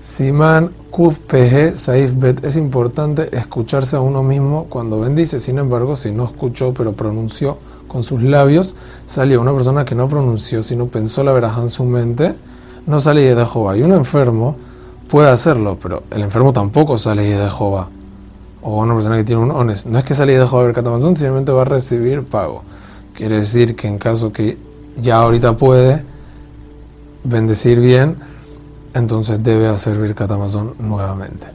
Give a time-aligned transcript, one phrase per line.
[0.00, 2.44] Siman Kuf PG Saif Bet.
[2.44, 5.40] Es importante escucharse a uno mismo cuando bendice.
[5.40, 7.58] Sin embargo, si no escuchó pero pronunció
[7.88, 8.76] con sus labios,
[9.06, 12.34] salió una persona que no pronunció, sino pensó la verajá en su mente,
[12.86, 13.76] no sale de Jehová.
[13.76, 14.56] Y un enfermo
[15.10, 17.88] puede hacerlo, pero el enfermo tampoco sale de Jehová.
[18.62, 19.86] O una persona que tiene un ones.
[19.86, 22.62] No es que sale de Jehová ver catamazón, simplemente va a recibir pago.
[23.14, 24.58] Quiere decir que en caso que
[25.00, 26.04] ya ahorita puede
[27.24, 28.16] bendecir bien,
[28.94, 31.46] entonces debe hacer Birkat Amazon nuevamente.